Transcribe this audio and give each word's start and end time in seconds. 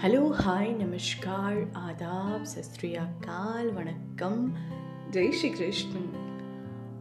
Hello 0.00 0.20
hi 0.36 0.70
நமஸ்கார் 0.72 1.56
આદાબ 1.80 2.42
સસ્ત્રીયાકાલ 2.44 3.66
વણક્કમ 3.70 4.40
જય 5.10 5.24
શ્રી 5.32 5.50
કૃષ્ણ 5.50 6.06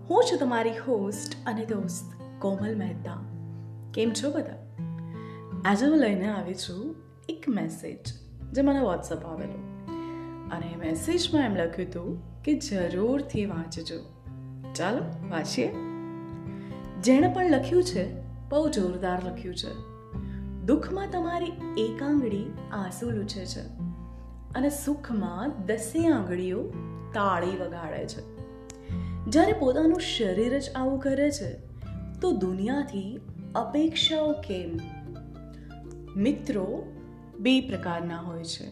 હું 0.09 0.27
છું 0.29 0.39
તમારી 0.39 0.73
હોસ્ટ 0.77 1.37
અને 1.45 1.61
દોસ્ત 1.65 2.15
કોમલ 2.39 2.75
મહેતા 2.75 3.17
કેમ 3.93 4.13
છો 4.13 4.31
બધા 4.31 4.59
આજે 5.65 5.85
હું 5.85 5.97
લઈને 5.99 6.27
આવી 6.31 6.55
છું 6.55 6.83
એક 7.29 7.49
મેસેજ 7.49 8.13
જે 8.51 8.61
મને 8.61 8.81
વોટ્સઅપ 8.81 9.25
આવેલો 9.25 9.59
અને 10.51 10.69
મેસેજમાં 10.77 11.45
એમ 11.45 11.55
લખ્યું 11.55 11.89
હતું 11.89 12.21
કે 12.43 12.59
જરૂરથી 12.59 13.45
વાંચજો 13.45 13.99
ચાલો 14.75 15.03
વાંચીએ 15.29 15.67
જેણે 17.01 17.27
પણ 17.27 17.51
લખ્યું 17.51 17.83
છે 17.83 18.07
બહુ 18.49 18.63
જોરદાર 18.69 19.19
લખ્યું 19.23 19.55
છે 19.55 19.75
દુઃખમાં 20.66 21.08
તમારી 21.10 21.52
એક 21.78 22.02
આંગળી 22.02 22.44
આંસુ 22.72 23.10
લૂછે 23.10 23.46
છે 23.46 23.60
અને 24.54 24.70
સુખમાં 24.70 25.66
દસે 25.66 26.08
આંગળીઓ 26.08 26.62
તાળી 27.14 27.56
વગાડે 27.56 28.06
છે. 28.06 28.40
જ્યારે 29.24 29.52
પોતાનું 29.52 30.00
શરીર 30.00 30.58
જ 30.58 30.70
આવું 30.76 31.00
કરે 31.00 31.30
છે, 31.30 31.56
તો 32.20 32.32
દુનિયાથી 32.32 33.20
અપેક્ષાઓ 33.54 34.32
કેમ? 34.32 34.78
મિત્રો, 36.16 36.92
બે 37.38 37.60
પ્રકારના 37.60 38.20
હોય 38.20 38.44
છે. 38.44 38.70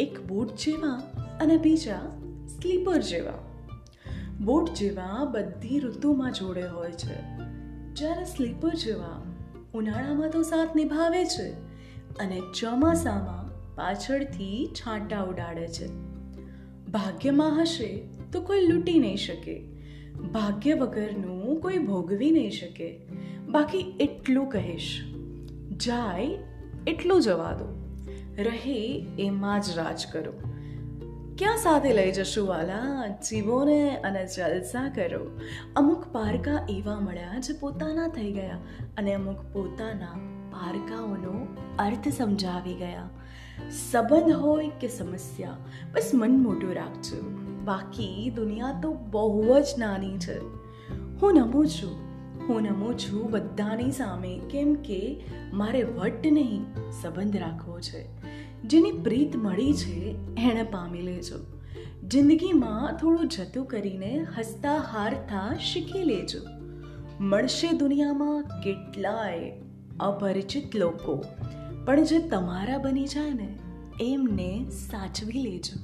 એક 0.00 0.26
બૂટ 0.26 0.48
જેવા 0.48 1.02
અને 1.40 1.56
બીજા 1.56 2.00
સ્લીપર 2.48 3.00
જેવા. 3.00 3.32
બૂટ 4.40 4.70
જેવા 4.70 5.24
બધી 5.24 5.78
ઋતુમાં 5.78 6.32
જોડે 6.32 6.66
હોય 6.66 6.92
છે. 6.92 7.20
જ્યારે 7.94 8.24
સ્લીપર 8.24 8.74
જેવા 8.74 9.22
ઉનાળામાં 9.74 10.30
તો 10.30 10.42
સાથ 10.42 10.76
નિભાવે 10.76 11.24
છે 11.24 11.52
અને 12.18 12.40
ચોમાસામાં 12.60 13.74
પાછળથી 13.76 14.68
છાંટા 14.74 15.22
ઉડાડે 15.22 15.68
છે. 15.68 15.86
ભાગ્યમાં 16.86 17.60
હશે 17.60 18.08
તો 18.32 18.40
કોઈ 18.40 18.60
લૂંટી 18.60 18.98
નહીં 18.98 19.16
શકે. 19.16 19.64
ભાગ્ય 20.32 20.74
વગરનું 20.74 21.60
કોઈ 21.60 21.78
ભોગવી 21.78 22.30
નહીં 22.30 22.50
શકે. 22.50 23.00
બાકી 23.48 23.78
એટલું 24.00 24.48
કહીશ, 24.48 25.00
જાય 25.76 26.28
એટલું 26.86 27.22
જવા 27.22 27.52
દો. 27.52 27.68
રહે 28.38 29.06
એમાં 29.18 29.60
જ 29.60 29.76
રાજ 29.76 30.06
કરો. 30.12 30.51
ક્યાં 31.38 31.58
સાથે 31.58 31.92
લઈ 31.92 32.10
જશું 32.12 32.46
વાલા 32.48 33.08
જીવોને 33.28 33.76
અને 34.00 34.22
જલસા 34.26 34.88
કરો 34.88 35.20
અમુક 35.76 36.02
પારકા 36.12 36.56
એવા 36.70 36.96
મળ્યા 37.00 37.38
જે 37.38 37.54
પોતાના 37.60 38.08
થઈ 38.08 38.32
ગયા 38.32 38.58
અને 38.96 39.14
અમુક 39.14 39.40
પોતાના 39.52 40.16
પારકાઓનો 40.50 41.32
અર્થ 41.78 42.08
સમજાવી 42.08 42.74
ગયા 42.74 43.08
સંબંધ 43.70 44.36
હોય 44.40 44.68
કે 44.80 44.88
સમસ્યા 44.88 45.56
બસ 45.92 46.10
મન 46.14 46.38
મોટું 46.42 46.74
રાખજો 46.74 47.22
બાકી 47.64 48.30
દુનિયા 48.30 48.76
તો 48.82 48.92
બહુ 49.10 49.60
જ 49.60 49.76
નાની 49.78 50.14
છે 50.18 50.38
હું 51.22 51.40
નમું 51.40 51.68
છું 51.68 51.96
હું 52.48 52.62
નમું 52.62 52.98
છું 52.98 53.30
બધાની 53.30 53.92
સામે 53.92 54.32
કેમ 54.50 54.74
કે 54.82 55.00
મારે 55.52 55.82
વટ 55.82 56.32
નહીં 56.32 56.64
સંબંધ 57.02 57.36
રાખવો 57.36 57.80
છે 57.80 58.04
જેની 58.64 58.92
પ્રીત 58.92 59.36
મળી 59.36 59.72
છે, 59.72 60.14
એણે 60.36 60.62
પામી 60.62 61.00
લેજો. 61.00 61.36
જિંદગીમાં 62.08 62.96
થોડું 62.96 63.28
જતું 63.28 63.66
કરીને 63.66 64.26
હસતા 64.38 64.76
હારતા 64.76 65.54
શીખી 65.60 66.04
લેજો. 66.04 66.38
મળશે 67.20 67.72
દુનિયામાં 67.72 68.42
કેટલાય 68.42 69.52
અપરિચિત 70.00 70.76
લોકો, 70.76 71.24
પણ 71.84 72.04
જે 72.04 72.18
તમારા 72.18 72.78
બની 72.78 73.06
જાય 73.06 73.30
ને, 73.30 73.58
એમને 74.00 74.70
સાચવી 74.70 75.42
લેજો. 75.42 75.80